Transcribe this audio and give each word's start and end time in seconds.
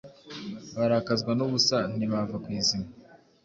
barakazwa 0.77 1.31
n’ubusa, 1.35 1.77
ntibava 1.95 2.35
kw'izima 2.43 2.87